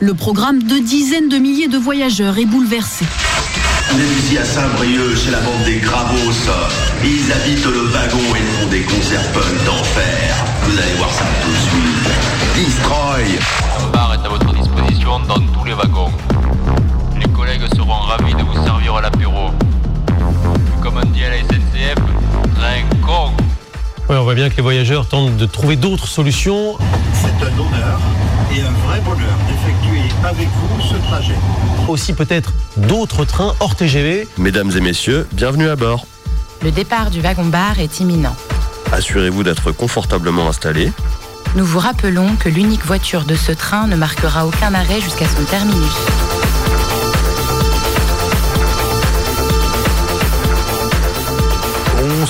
[0.00, 3.04] Le programme de dizaines de milliers de voyageurs est bouleversé.
[3.92, 6.32] On est ici à Saint-Brieuc, chez la bande des Gravos.
[7.02, 10.36] Ils habitent le wagon et font des concerts punk d'enfer.
[10.62, 12.14] Vous allez voir ça tout de suite.
[12.54, 13.38] Destroy
[13.80, 16.12] Un bar est à votre disposition dans tous les wagons.
[17.18, 19.50] Les collègues seront ravis de vous servir l'apéro.
[20.80, 21.96] Comme on dit à la SNCF,
[22.54, 23.32] train con.
[24.08, 26.76] Ouais, on voit bien que les voyageurs tentent de trouver d'autres solutions.
[27.14, 28.00] C'est un honneur
[28.58, 31.34] et un vrai bonheur d'effectuer avec vous ce trajet.
[31.88, 34.26] Aussi peut-être d'autres trains hors TGV.
[34.36, 36.06] Mesdames et messieurs, bienvenue à bord.
[36.62, 38.34] Le départ du wagon-bar est imminent.
[38.90, 40.92] Assurez-vous d'être confortablement installés.
[41.54, 45.44] Nous vous rappelons que l'unique voiture de ce train ne marquera aucun arrêt jusqu'à son
[45.44, 46.37] terminus.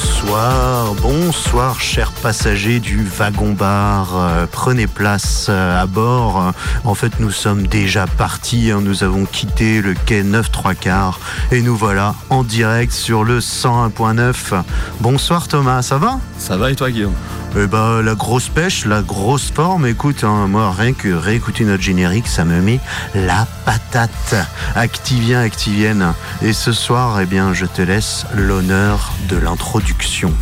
[0.02, 4.10] Bonsoir, bonsoir chers passagers du wagon-bar.
[4.14, 6.52] Euh, prenez place euh, à bord.
[6.84, 8.70] En fait, nous sommes déjà partis.
[8.70, 8.80] hein.
[8.80, 11.18] Nous avons quitté le quai 9 3 quarts
[11.50, 14.62] et nous voilà en direct sur le 101.9.
[15.00, 16.20] Bonsoir Thomas, ça va?
[16.38, 17.14] Ça va et toi Guillaume?
[17.56, 19.86] Eh ben, la grosse pêche, la grosse forme.
[19.86, 22.78] Écoute, hein, moi, rien que réécouter notre générique, ça me met
[23.14, 24.36] la patate.
[24.74, 26.12] Activien, activienne.
[26.42, 30.32] Et ce soir, eh bien, je te laisse l'honneur de l'introduction.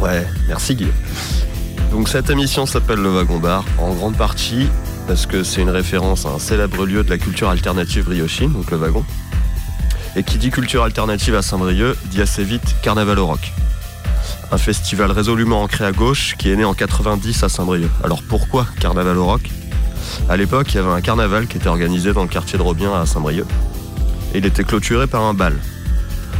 [0.00, 0.94] Ouais, merci Guillaume.
[1.90, 4.68] Donc cette émission s'appelle Le Wagon Bar, en grande partie
[5.06, 8.70] parce que c'est une référence à un célèbre lieu de la culture alternative briochine, donc
[8.70, 9.04] le wagon.
[10.16, 13.52] Et qui dit culture alternative à Saint-Brieuc dit assez vite Carnaval au Rock.
[14.52, 17.90] Un festival résolument ancré à gauche qui est né en 90 à Saint-Brieuc.
[18.04, 19.48] Alors pourquoi Carnaval au Rock
[20.28, 22.92] À l'époque, il y avait un carnaval qui était organisé dans le quartier de Robien
[22.92, 23.46] à Saint-Brieuc.
[24.34, 25.54] Il était clôturé par un bal.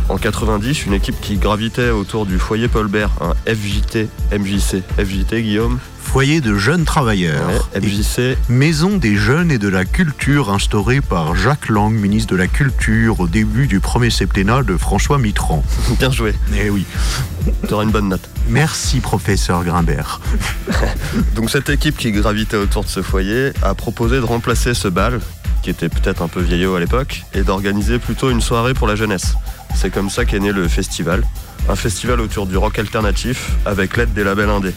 [0.09, 4.83] En 90, une équipe qui gravitait autour du foyer Paul Bert, un FJT, MJC.
[4.99, 7.49] FJT, Guillaume Foyer de jeunes travailleurs.
[7.49, 12.37] Ouais, MJC, Maison des jeunes et de la culture instaurée par Jacques Lang, ministre de
[12.37, 15.65] la Culture, au début du premier septennat de François Mitterrand.
[15.99, 16.35] bien joué.
[16.55, 16.85] Eh oui.
[17.67, 18.29] T'auras une bonne note.
[18.51, 20.21] Merci, professeur Grimbert.
[21.35, 25.21] Donc cette équipe qui gravitait autour de ce foyer a proposé de remplacer ce bal,
[25.63, 28.97] qui était peut-être un peu vieillot à l'époque, et d'organiser plutôt une soirée pour la
[28.97, 29.35] jeunesse.
[29.75, 31.25] C'est comme ça qu'est né le festival.
[31.69, 34.75] Un festival autour du rock alternatif avec l'aide des labels indés.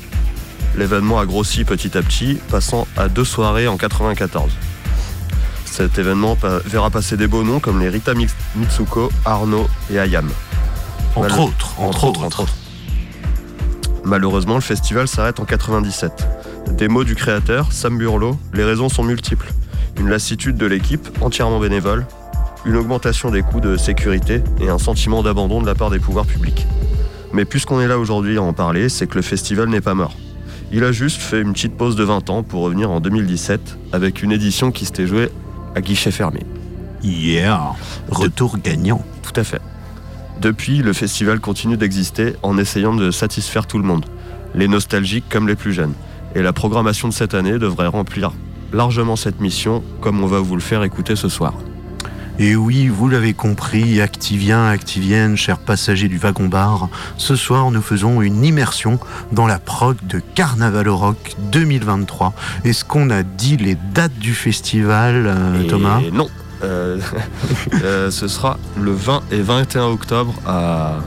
[0.77, 4.51] L'événement a grossi petit à petit, passant à deux soirées en 94.
[5.65, 8.13] Cet événement verra passer des beaux noms comme les Rita
[8.55, 10.29] Mitsuko, Arnaud et Ayam.
[11.15, 12.23] Entre Mal- autres, entre, autres.
[12.23, 12.55] entre autres.
[14.03, 16.27] Malheureusement, le festival s'arrête en 97.
[16.71, 19.51] Des mots du créateur, Sam Burlot, les raisons sont multiples.
[19.97, 22.05] Une lassitude de l'équipe, entièrement bénévole,
[22.65, 26.25] une augmentation des coûts de sécurité et un sentiment d'abandon de la part des pouvoirs
[26.25, 26.65] publics.
[27.31, 30.15] Mais puisqu'on est là aujourd'hui à en parler, c'est que le festival n'est pas mort.
[30.71, 34.23] Il a juste fait une petite pause de 20 ans pour revenir en 2017 avec
[34.23, 35.29] une édition qui s'était jouée
[35.75, 36.41] à guichet fermé.
[37.03, 37.73] Yeah.
[38.09, 39.05] Retour gagnant.
[39.21, 39.61] Tout à fait.
[40.41, 44.05] Depuis, le festival continue d'exister en essayant de satisfaire tout le monde,
[44.55, 45.93] les nostalgiques comme les plus jeunes.
[46.33, 48.31] Et la programmation de cette année devrait remplir
[48.73, 51.53] largement cette mission, comme on va vous le faire écouter ce soir.
[52.37, 58.21] Et oui, vous l'avez compris, Activiens, Activiennes, chers passagers du wagon-bar, ce soir nous faisons
[58.21, 58.99] une immersion
[59.31, 62.33] dans la prog de Carnaval au Rock 2023.
[62.65, 66.01] Est-ce qu'on a dit les dates du festival, euh, Thomas?
[66.11, 66.27] Non.
[66.63, 66.99] Euh,
[67.83, 70.97] euh, ce sera le 20 et 21 octobre à,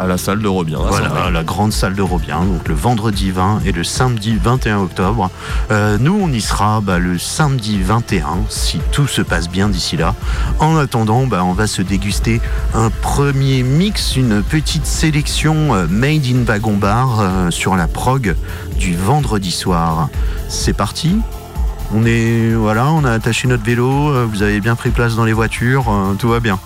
[0.00, 0.78] à la salle de Robien.
[0.78, 5.30] Voilà, la grande salle de Robien, donc le vendredi 20 et le samedi 21 octobre.
[5.70, 9.98] Euh, nous, on y sera bah, le samedi 21, si tout se passe bien d'ici
[9.98, 10.14] là.
[10.58, 12.40] En attendant, bah, on va se déguster
[12.74, 18.34] un premier mix, une petite sélection euh, Made in Wagon Bar euh, sur la prog
[18.78, 20.08] du vendredi soir.
[20.48, 21.16] C'est parti
[21.92, 25.32] on est voilà, on a attaché notre vélo, vous avez bien pris place dans les
[25.32, 26.56] voitures, tout va bien.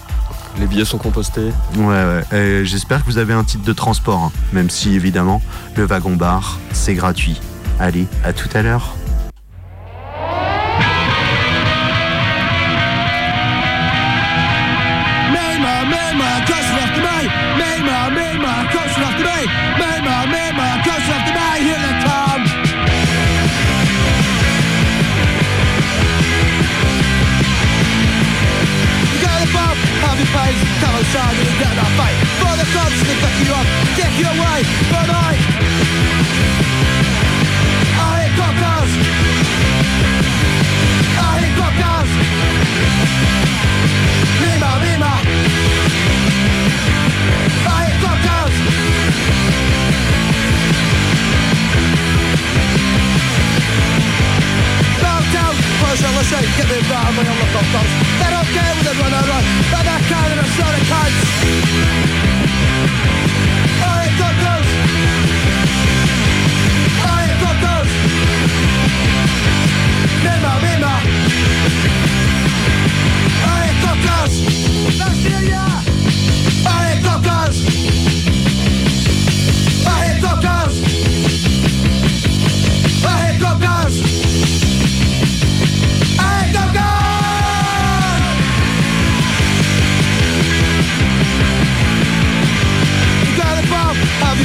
[0.58, 1.50] Les billets sont compostés.
[1.76, 2.64] Ouais, ouais.
[2.64, 5.42] J'espère que vous avez un titre de transport, hein, même si évidemment
[5.76, 7.40] le wagon bar c'est gratuit.
[7.80, 8.94] Allez, à tout à l'heure.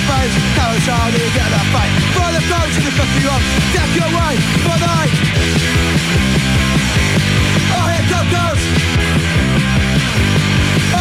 [0.09, 1.91] Face, carrots on, you get a fight?
[2.15, 3.43] For the coach and the fuck you up,
[3.75, 4.33] take your way
[4.65, 5.13] for the night.
[7.79, 8.63] I ain't got those.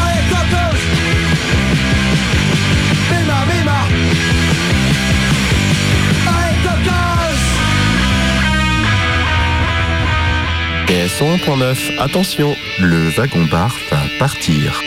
[0.01, 0.83] I ain't got those.
[3.11, 3.79] Mima, mima.
[6.27, 7.45] I ain't got those.
[10.91, 14.83] Et 101.9, attention, Le wagon bar va partir.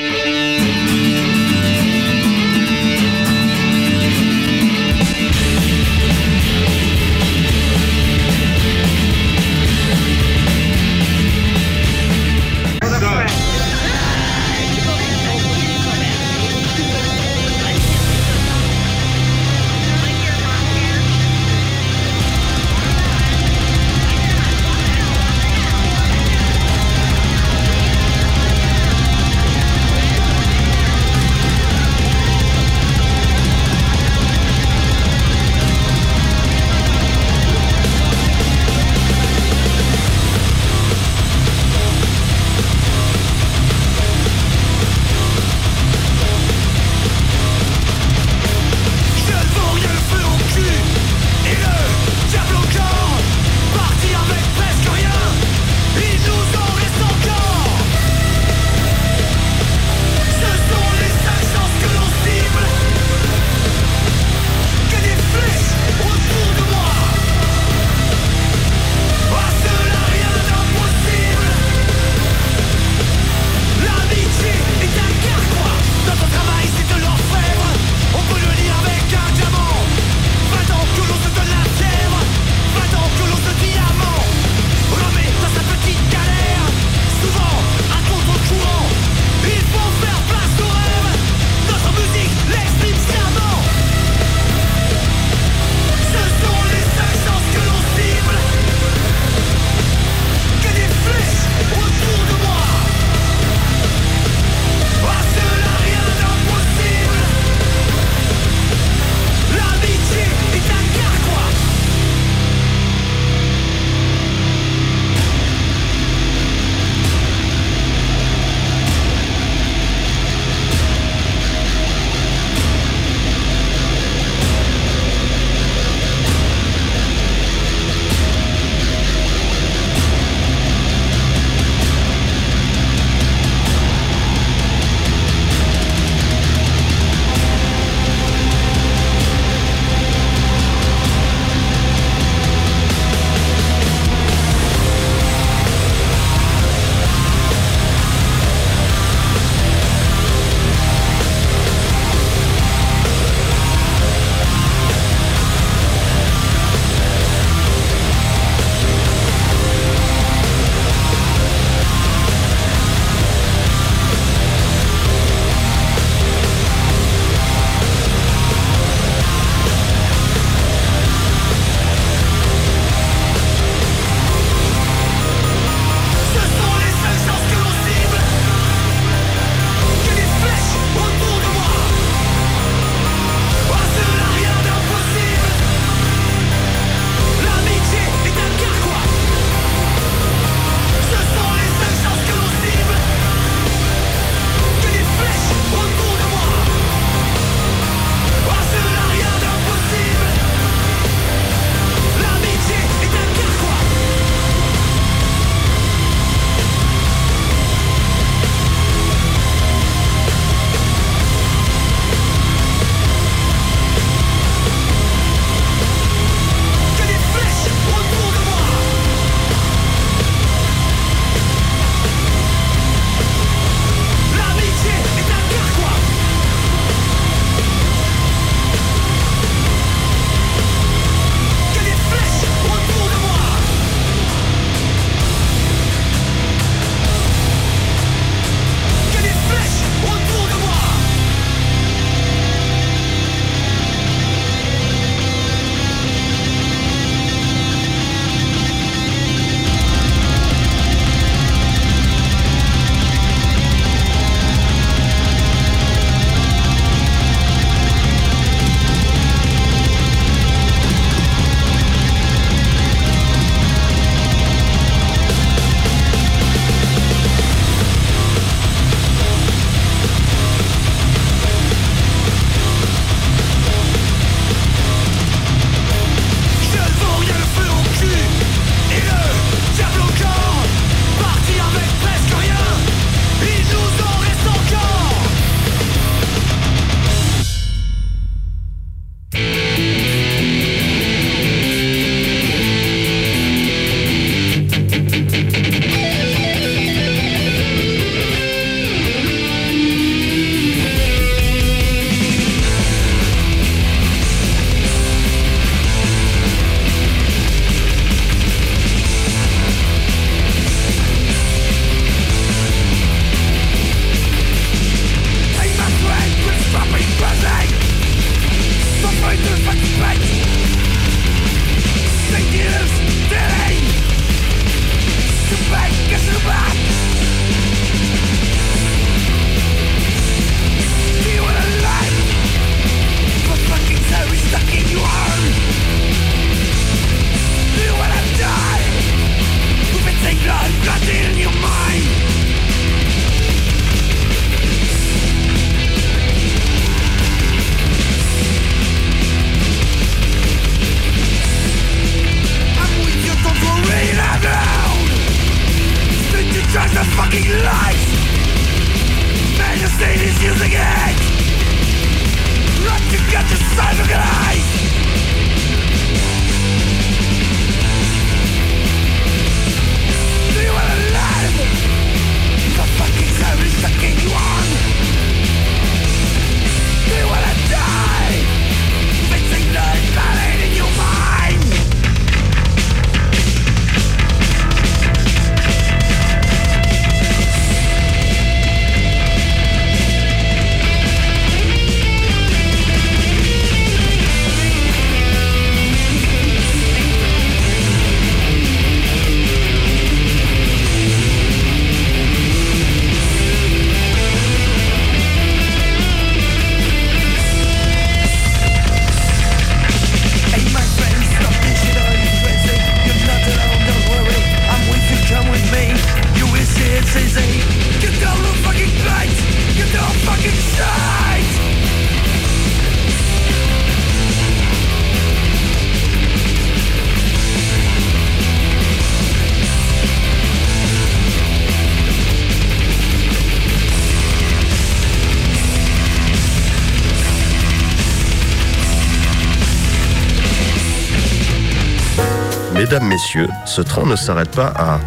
[442.91, 444.99] Mesdames, messieurs, ce train ne s'arrête pas à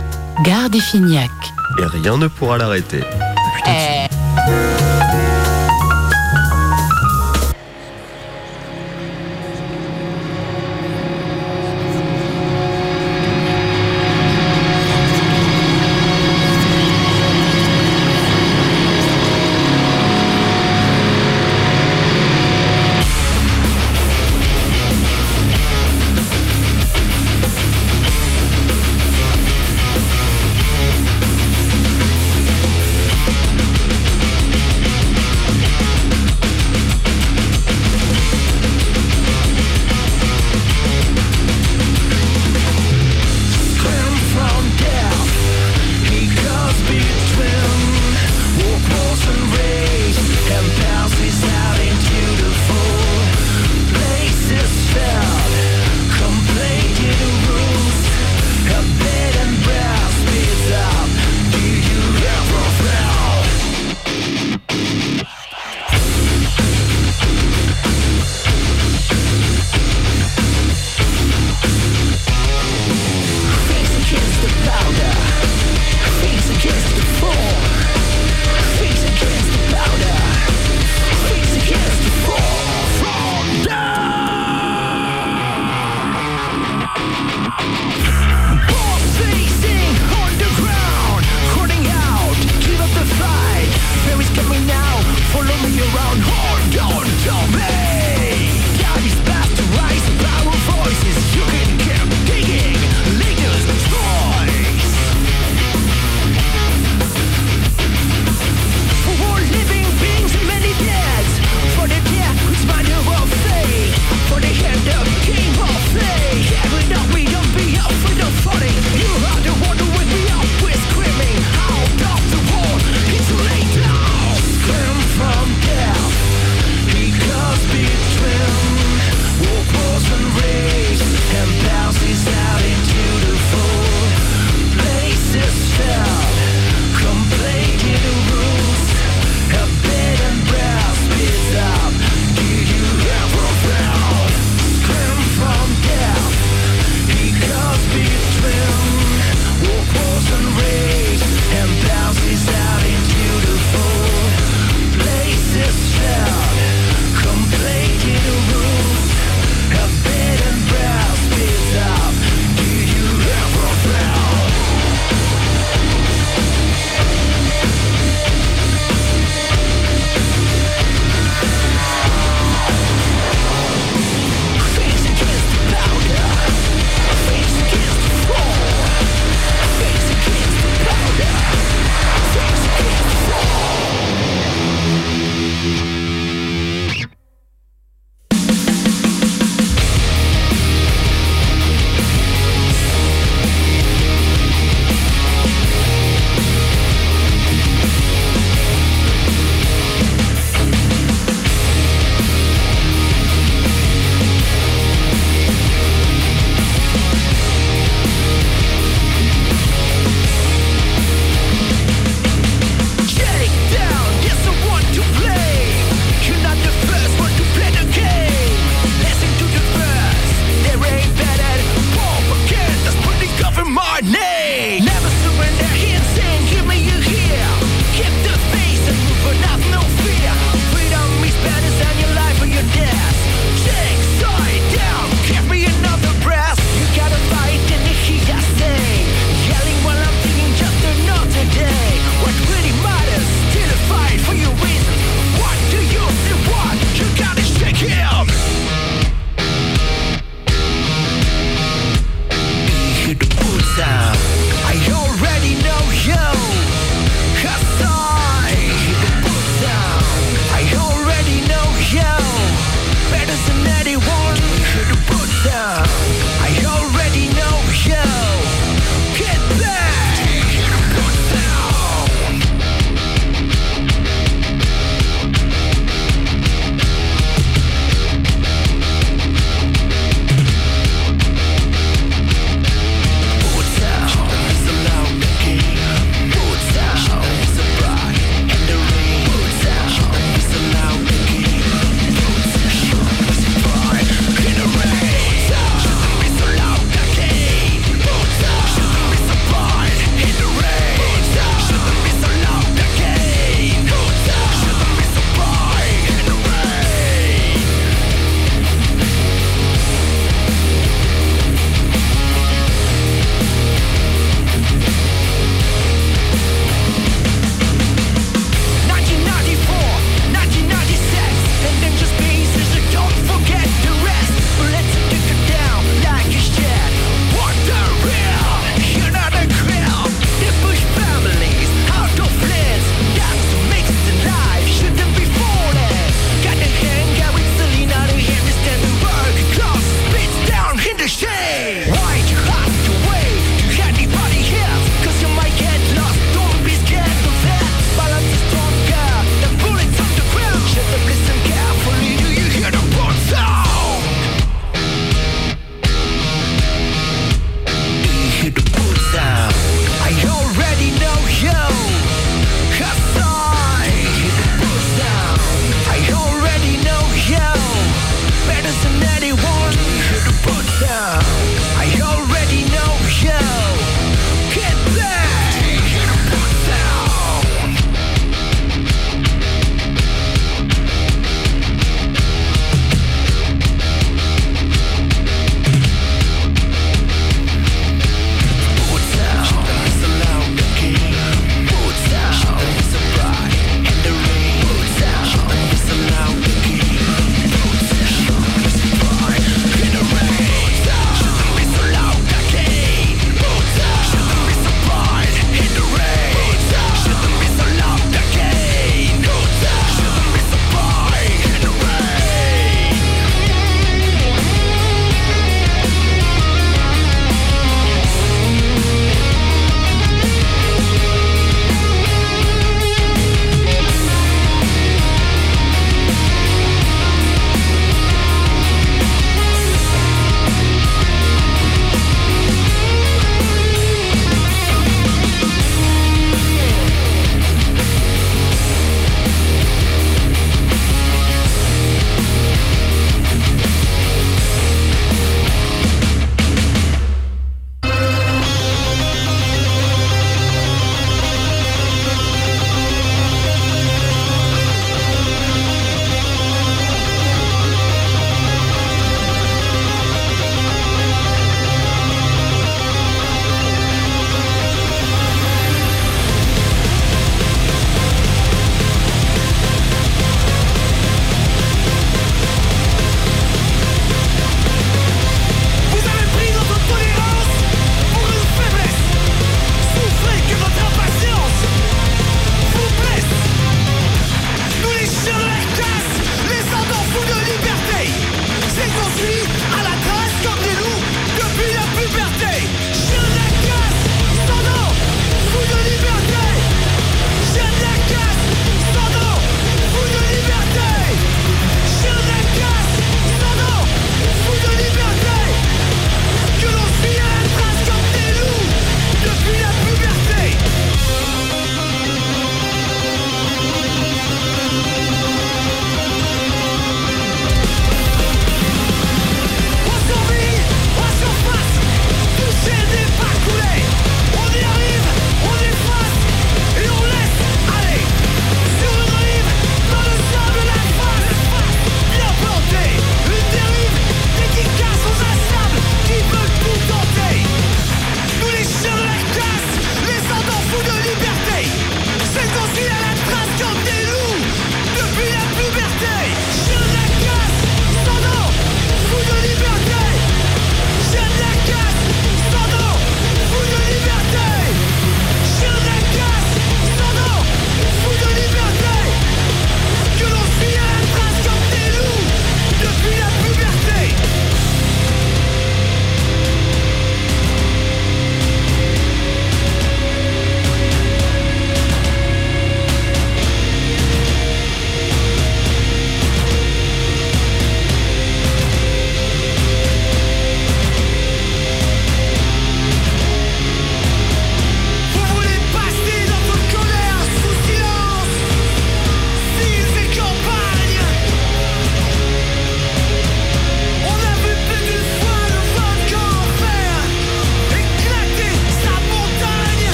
[0.43, 1.29] Gare des Fignac.
[1.79, 3.05] et rien ne pourra l'arrêter.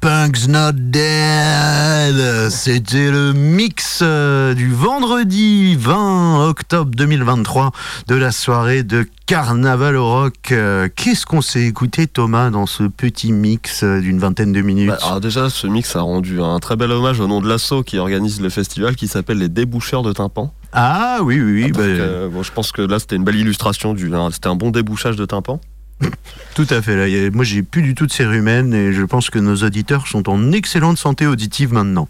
[0.00, 2.50] Punk's Not Dead.
[2.50, 7.72] C'était le mix euh, du vendredi 20 octobre 2023
[8.08, 10.52] de la soirée de Carnaval au Rock.
[10.52, 14.88] Euh, Qu'est-ce qu'on s'est écouté, Thomas, dans ce petit mix euh, d'une vingtaine de minutes
[14.88, 17.82] Bah, alors déjà, ce mix a rendu un très bel hommage au nom de l'assaut
[17.82, 20.52] qui organise le festival qui s'appelle les déboucheurs de tympans.
[20.72, 21.70] Ah oui, oui, oui.
[21.70, 24.10] Donc, bah, euh, bon, je pense que là, c'était une belle illustration du.
[24.32, 25.60] c'était un bon débouchage de tympans.
[26.54, 26.96] Tout à fait.
[26.96, 27.30] Là.
[27.32, 30.52] Moi, j'ai plus du tout de cérumen et je pense que nos auditeurs sont en
[30.52, 32.08] excellente santé auditive maintenant.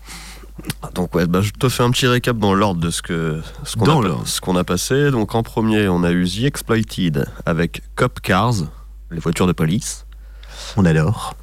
[0.95, 3.77] Donc ouais, bah, je te fais un petit récap dans l'ordre de ce que ce
[4.41, 5.11] qu'on a, passé.
[5.11, 8.55] Donc en premier, on a eu The Exploited avec Cop Cars,
[9.11, 10.07] les voitures de police.
[10.77, 11.35] On adore.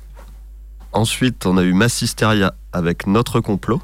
[0.93, 3.82] Ensuite, on a eu Mass Hysteria avec Notre complot.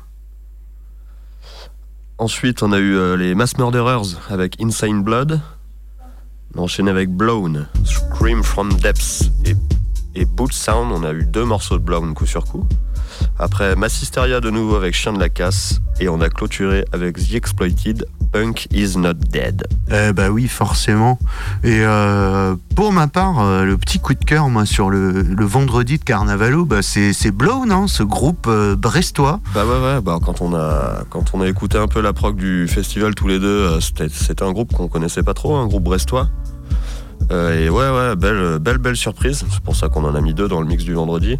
[2.18, 5.42] Ensuite, on a eu euh, les Mass Murderers avec Insane Blood.
[6.58, 9.54] On a enchaîné avec Blown, Scream from Depths et,
[10.16, 10.92] et Boot Sound.
[10.92, 12.66] On a eu deux morceaux de Blown coup sur coup.
[13.38, 15.80] Après Mass Hysteria de nouveau avec Chien de la Casse.
[16.00, 19.66] Et on a clôturé avec The Exploited, Punk is not dead.
[19.92, 21.18] Eh bah oui, forcément.
[21.64, 25.46] Et euh, pour ma part, euh, le petit coup de cœur, moi, sur le, le
[25.46, 29.40] vendredi de Carnavalo, bah, c'est c'est Blown, hein, ce groupe euh, brestois.
[29.54, 32.36] Bah ouais ouais bah quand on a quand on a écouté un peu la prog
[32.36, 35.84] du festival tous les deux c'était c'était un groupe qu'on connaissait pas trop un groupe
[35.84, 36.28] brestois
[37.32, 40.34] Euh, et ouais ouais belle belle belle surprise c'est pour ça qu'on en a mis
[40.34, 41.40] deux dans le mix du vendredi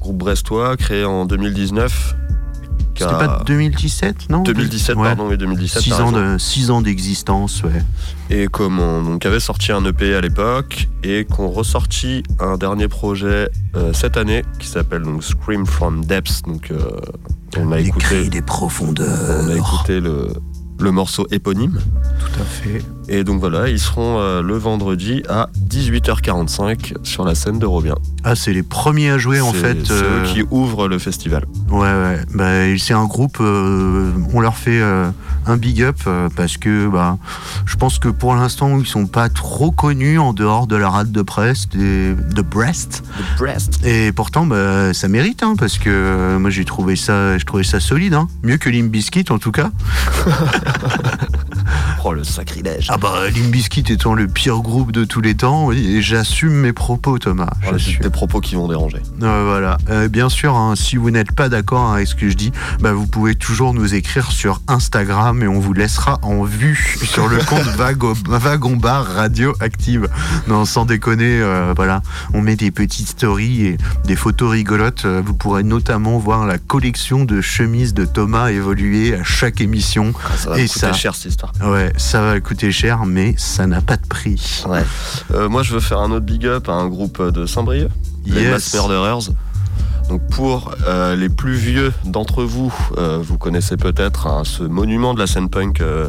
[0.00, 2.14] groupe brestois créé en 2019
[2.45, 2.45] qui
[2.98, 5.04] C'était a- pas 2017, non 2017 Ouais.
[5.04, 6.32] pardon oui 2017 Six t'as ans, raison.
[6.34, 7.82] de, six ans d'existence, ouais.
[8.30, 12.88] et comme on donc, avait sorti un EP à l'époque et qu'on ressorti un dernier
[12.88, 16.78] projet euh, cette année qui s'appelle donc Scream from Depths donc euh,
[17.58, 19.40] on a Les écouté cris des profondeurs.
[19.44, 20.28] on a écouté le,
[20.78, 21.78] le morceau éponyme.
[22.20, 22.82] Tout à fait.
[23.08, 27.94] Et donc voilà, ils seront euh, le vendredi à 18h45 sur la scène de Robien.
[28.28, 29.76] Ah, c'est les premiers à jouer, en fait.
[29.84, 31.44] C'est euh, eux qui ouvrent le festival.
[31.70, 32.18] Ouais, ouais.
[32.34, 35.08] Bah, c'est un groupe, euh, on leur fait euh,
[35.46, 37.18] un big up euh, parce que bah,
[37.66, 41.12] je pense que pour l'instant, ils sont pas trop connus en dehors de la rade
[41.12, 43.04] de presse des- de Brest.
[43.38, 43.78] Brest.
[43.86, 47.78] Et pourtant, bah, ça mérite, hein, parce que moi j'ai trouvé ça, je trouvais ça
[47.78, 48.26] solide, hein.
[48.42, 49.70] mieux que Limp Bizkit en tout cas.
[52.08, 52.86] Oh le sacrilège.
[52.88, 56.52] Ah bah Limp Bizkit étant le pire groupe de tous les temps, oui, et j'assume
[56.52, 57.48] mes propos, Thomas.
[57.52, 58.02] Oh, c'est J'assume.
[58.02, 58.98] des propos qui vont déranger.
[59.24, 59.76] Euh, voilà.
[59.90, 62.92] Euh, bien sûr, hein, si vous n'êtes pas d'accord avec ce que je dis, bah,
[62.92, 67.38] vous pouvez toujours nous écrire sur Instagram et on vous laissera en vue sur le
[67.38, 70.08] compte Vago- Wagon Bar Radioactive.
[70.46, 72.02] Non, sans déconner, euh, voilà.
[72.34, 75.06] On met des petites stories et des photos rigolotes.
[75.06, 80.12] Vous pourrez notamment voir la collection de chemises de Thomas évoluer à chaque émission.
[80.24, 80.92] Ah, ça va Et ça.
[80.92, 81.52] cher cette histoire.
[81.64, 84.64] Ouais, ça va coûter cher, mais ça n'a pas de prix.
[84.68, 84.82] Ouais.
[85.34, 87.88] Euh, moi je veux faire un autre big up à un groupe de Saint-Brieuc,
[88.26, 88.50] les.
[88.50, 89.30] Mass Murderers.
[90.08, 95.14] Donc pour euh, les plus vieux d'entre vous, euh, vous connaissez peut-être hein, ce monument
[95.14, 96.06] de la scène punk euh,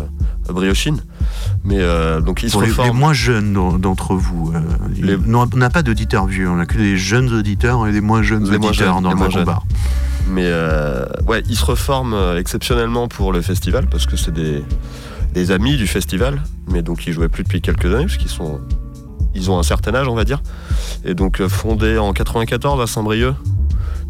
[0.48, 1.00] briochine.
[1.64, 4.60] Mais euh, donc ils se Pour les, moins jeunes d'en- d'entre vous, euh,
[5.02, 8.22] Les- on n'a pas d'auditeurs vieux, on n'a que des jeunes auditeurs et des moins
[8.22, 9.64] jeunes Les moins auditeurs jeunes, dans le moins bar.
[10.30, 14.64] Mais euh, ouais, ils se reforment euh, exceptionnellement pour le festival parce que c'est des,
[15.34, 18.60] des amis du festival, mais donc ils jouaient plus depuis quelques années parce qu'ils sont
[19.36, 20.42] ils ont un certain âge on va dire.
[21.06, 23.36] Et donc euh, fondés en 94 à Saint-Brieuc.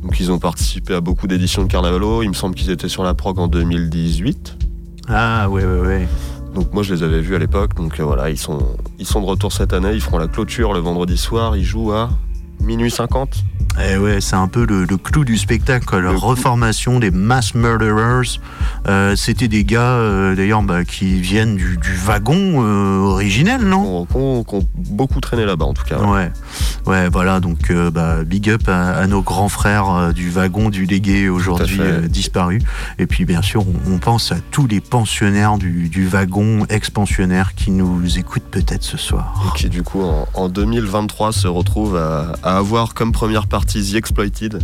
[0.01, 2.23] Donc ils ont participé à beaucoup d'éditions de Carnavalo.
[2.23, 4.57] Il me semble qu'ils étaient sur la prog en 2018.
[5.09, 6.07] Ah ouais, ouais, ouais.
[6.53, 8.59] Donc moi je les avais vus à l'époque, donc euh, voilà, ils sont,
[8.99, 11.91] ils sont de retour cette année, ils feront la clôture le vendredi soir, ils jouent
[11.91, 12.09] à
[12.61, 13.29] minuit 50.
[13.79, 18.39] Eh ouais, c'est un peu le, le clou du spectacle, la reformation des mass murderers.
[18.87, 24.05] Euh, C'était des gars, euh, d'ailleurs, bah, qui viennent du, du wagon euh, originel, non?
[24.07, 25.99] Qui ont, ont beaucoup traîné là-bas en tout cas.
[25.99, 26.07] ouais.
[26.07, 26.31] Ouais,
[26.87, 27.39] ouais, voilà.
[27.39, 31.79] Donc, euh, bah, big up à, à nos grands frères du wagon du légué aujourd'hui
[32.09, 32.61] disparu.
[32.97, 37.53] Et puis, bien sûr, on, on pense à tous les pensionnaires du, du wagon, ex-pensionnaires,
[37.53, 39.35] qui nous écoutent peut-être ce soir.
[39.53, 43.66] Et qui du coup en, en 2023 se retrouve à, à avoir comme première partie
[43.73, 44.59] The Exploited,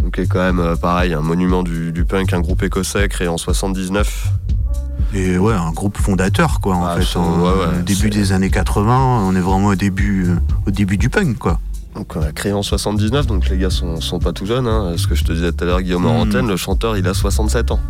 [0.00, 3.08] donc qui est quand même euh, pareil un monument du, du punk, un groupe écossais
[3.08, 4.28] créé en 79.
[5.14, 7.18] Et ouais, un groupe fondateur, quoi, en Ah, fait.
[7.18, 10.34] ouais, ouais, au début des années 80, on est vraiment au début, euh,
[10.66, 11.60] au début du punk, quoi.
[11.96, 14.66] Donc euh, créé en 79, donc les gars sont, sont pas tout jeunes.
[14.68, 14.92] Hein.
[14.96, 17.70] Ce que je te disais tout à l'heure, Guillaume antenne, le chanteur il a 67
[17.72, 17.80] ans.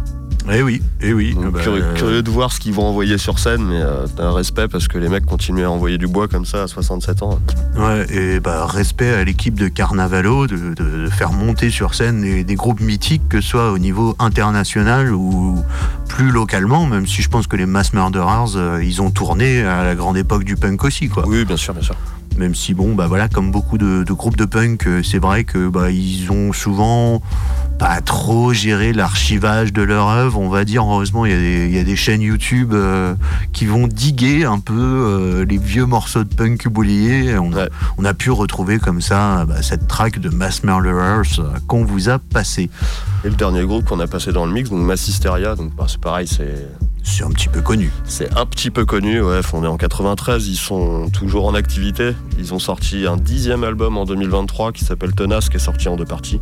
[0.52, 1.34] Eh oui, eh oui.
[1.34, 4.06] Donc, Bah, curieux, euh, curieux de voir ce qu'ils vont envoyer sur scène, mais euh,
[4.16, 6.66] t'as un respect parce que les mecs continuent à envoyer du bois comme ça à
[6.68, 7.40] 67 ans.
[7.76, 12.20] Ouais, et bah, respect à l'équipe de Carnavalo de, de- de faire monter sur scène
[12.22, 15.58] des, des groupes mythiques, que ce soit au niveau international ou
[16.08, 19.82] plus localement, même si je pense que les Mass Murderers, euh, ils ont tourné à
[19.82, 21.24] la grande époque du punk aussi, quoi.
[21.26, 21.96] Oui, bien sûr, bien sûr.
[22.36, 25.44] Même si, bon, bah voilà, comme beaucoup de, de groupes de punk, euh, c'est vrai
[25.44, 27.20] que bah, ils ont souvent
[27.78, 30.82] pas trop géré l'archivage de leur œuvre, on va dire.
[30.84, 33.14] Heureusement, il y a des, il y a des chaînes YouTube euh,
[33.52, 37.36] qui vont diguer un peu euh, les vieux morceaux de punk oubliés.
[37.38, 37.68] On, a- Ouais.
[37.98, 41.22] on a pu retrouver comme ça bah, cette track de Mass Murderers
[41.66, 42.68] qu'on vous a passé.
[43.24, 45.86] Et le dernier groupe qu'on a passé dans le mix, donc Mass Hysteria, donc bah,
[45.88, 46.66] c'est pareil, c'est
[47.02, 47.90] C'est un petit peu connu.
[48.04, 52.14] c'est un petit peu connu, ouais, fondé en 93, ils sont toujours en activité.
[52.38, 55.96] Ils ont sorti un dixième album en 2023 qui s'appelle Tenace, qui est sorti en
[55.96, 56.40] deux parties.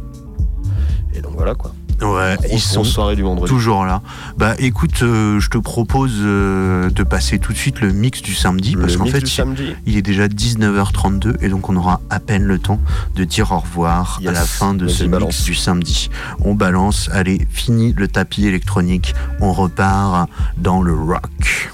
[1.14, 1.72] Et donc voilà quoi.
[2.02, 3.48] Ouais, ils sont soirée du vendredi.
[3.48, 4.02] toujours là.
[4.36, 8.34] Bah écoute, euh, je te propose euh, de passer tout de suite le mix du
[8.34, 9.74] samedi, parce qu'en fait, il- samedi.
[9.86, 12.80] Il est déjà 19h32 et donc on aura à peine le temps
[13.14, 15.28] de dire au revoir à la fin de Vas-y, ce balance.
[15.28, 16.10] mix du samedi.
[16.40, 21.70] On balance, allez, fini le tapis électronique, on repart dans le rock.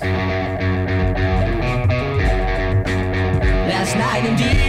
[4.30, 4.59] indeed.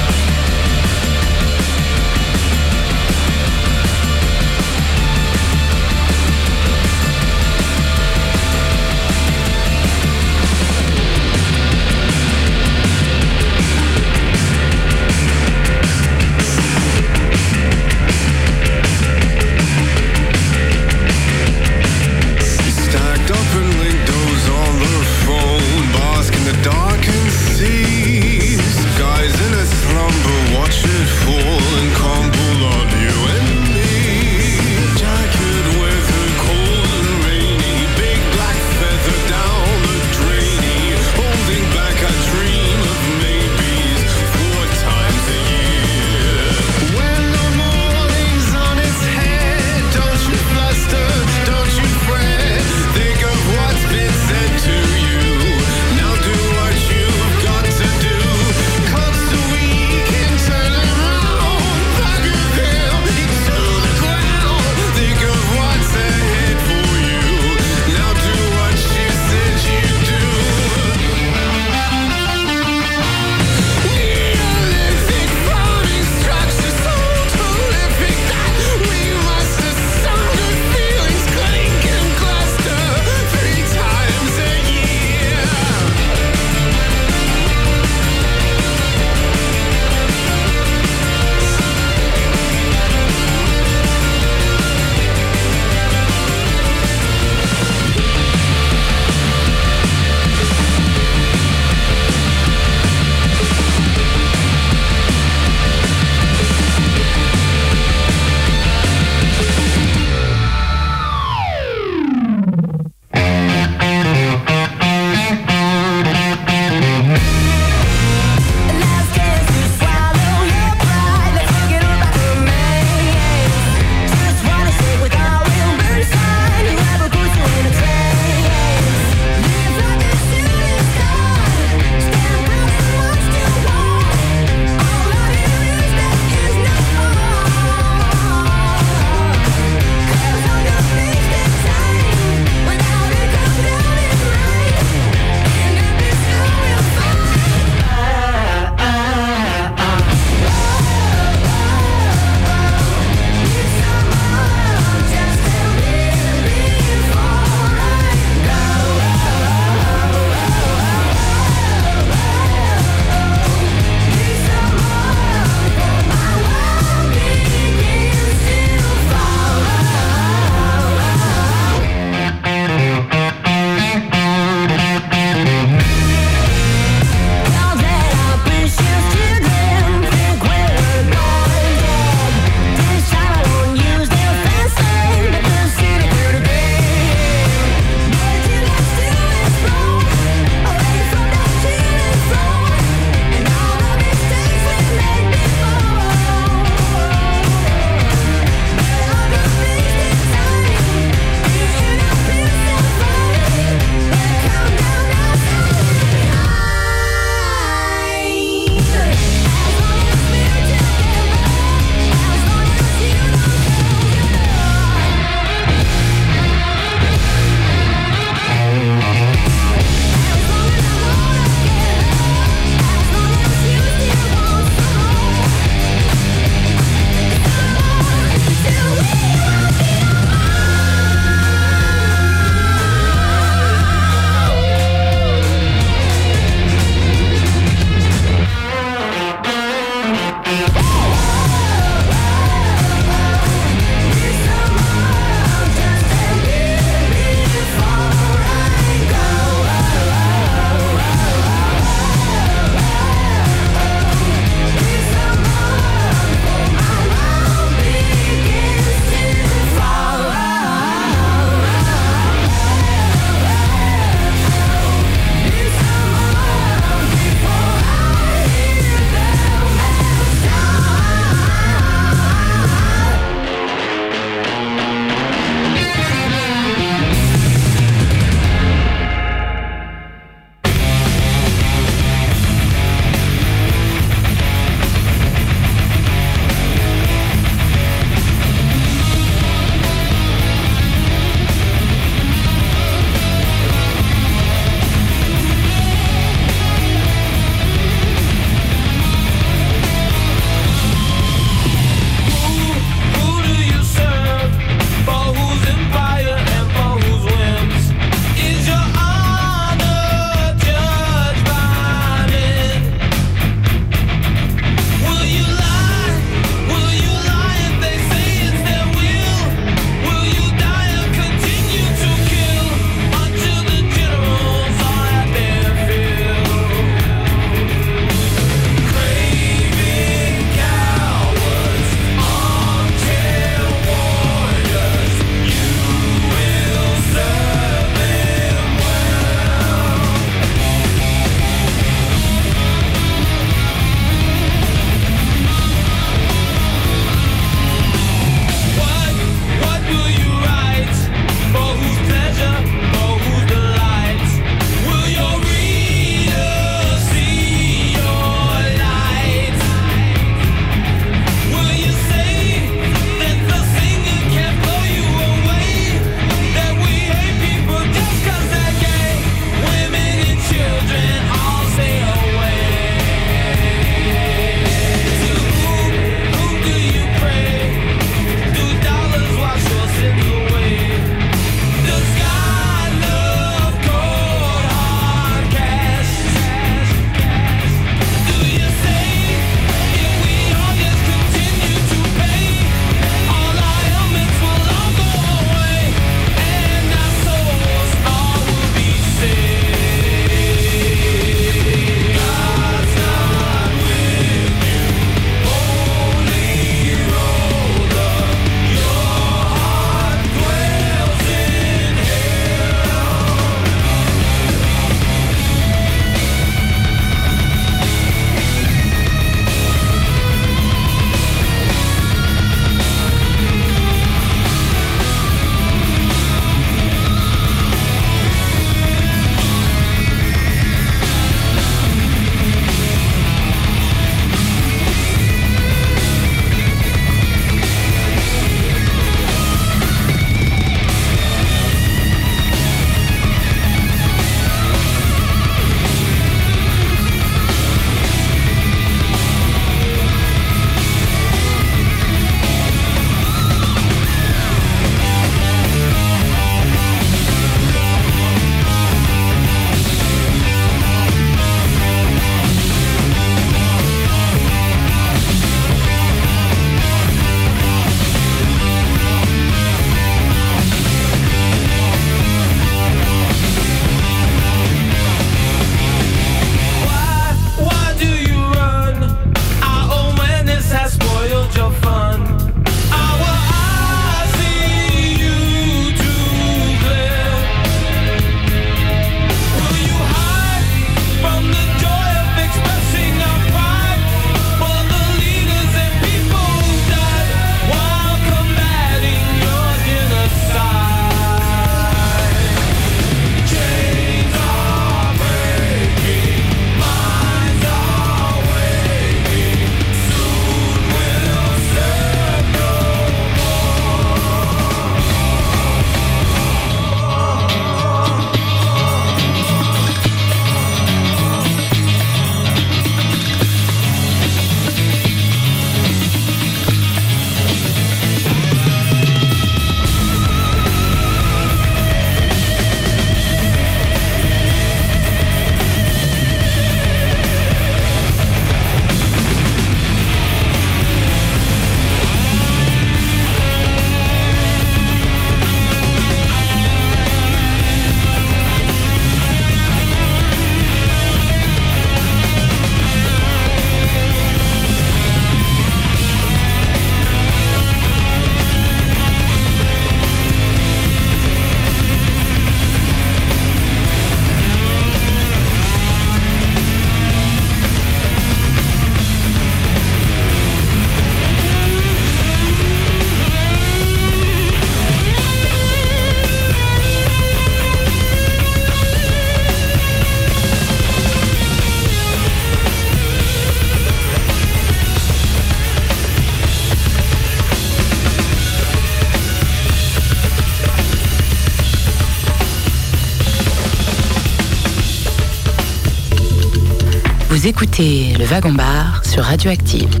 [597.46, 600.00] Écoutez le Wagon Bar sur Radioactive.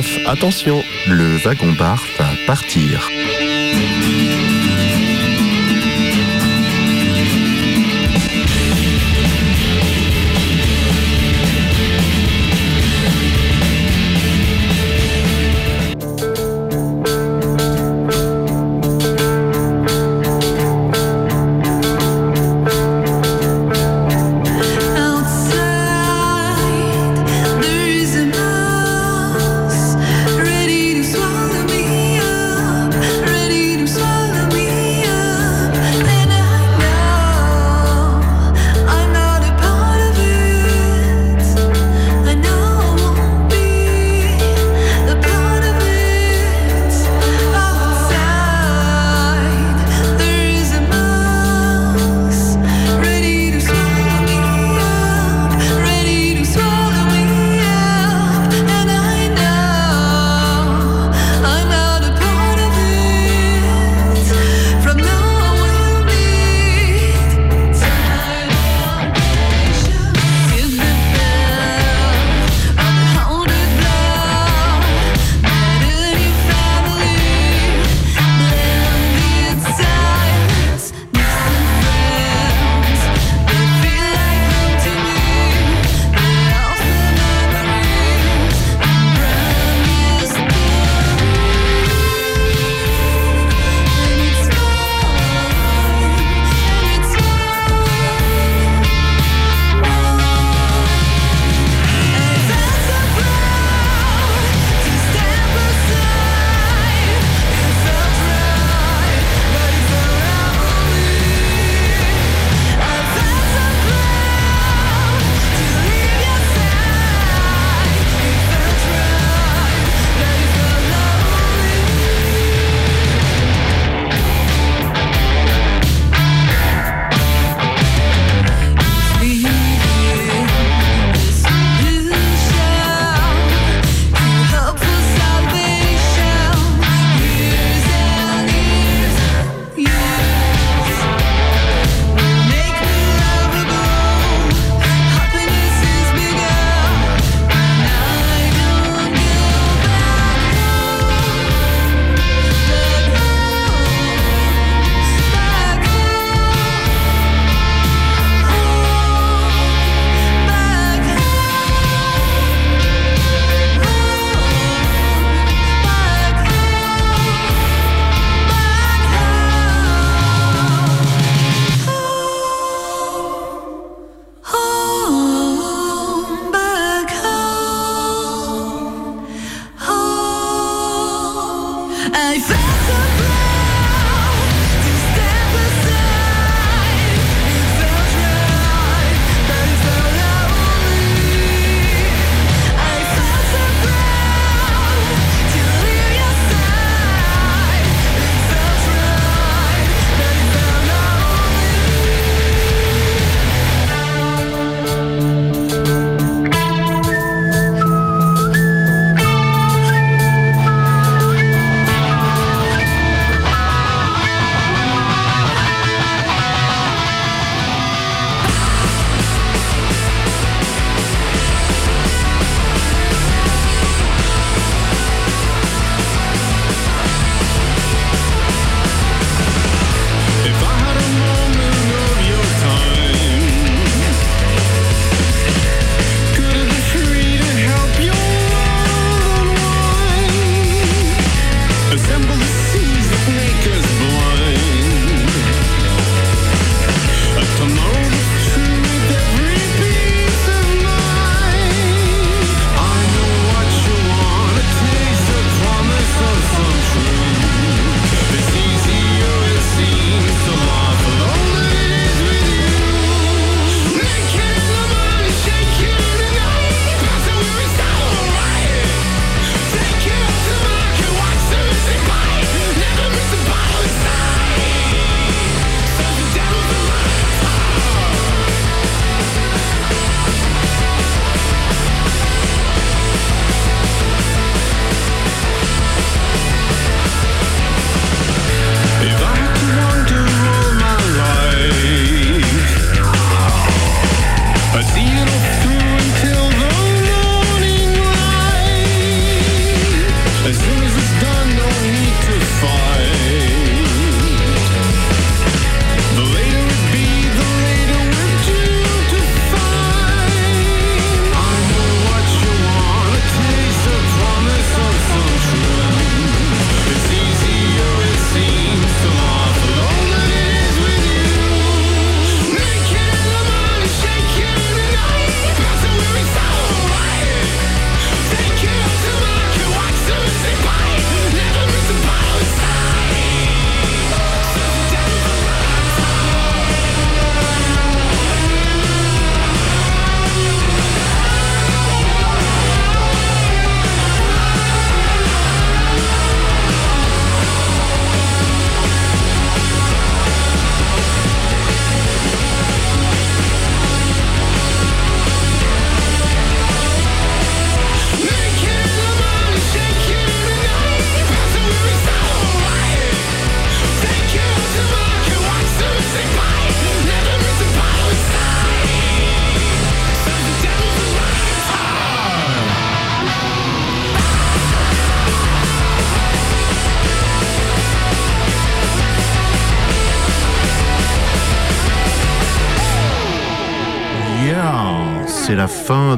[0.00, 0.26] 101.9.
[0.26, 3.10] Attention Le wagon-bar va partir.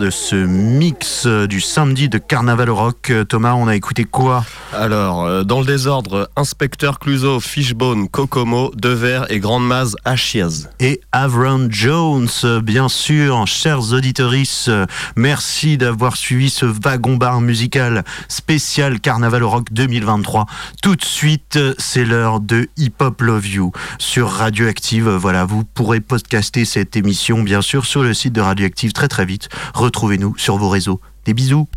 [0.02, 3.12] De ce mix du samedi de Carnaval Rock.
[3.28, 4.44] Thomas, on a écouté quoi?
[4.72, 10.70] Alors, euh, dans le désordre, Inspecteur Clouseau, Fishbone, Kokomo, Devers et Grande Maz, Achiaz.
[10.80, 12.26] Et Avron Jones,
[12.64, 14.70] bien sûr, chers auditorices,
[15.14, 20.46] merci d'avoir suivi ce wagon bar musical spécial Carnaval Rock 2023.
[20.82, 25.08] Tout de suite, c'est l'heure de Hip Hop Love You sur Radioactive.
[25.08, 29.26] Voilà, vous pourrez podcaster cette émission, bien sûr, sur le site de Radioactive très très
[29.26, 29.48] vite.
[29.92, 31.02] Retrouvez-nous sur vos réseaux.
[31.26, 31.68] Des bisous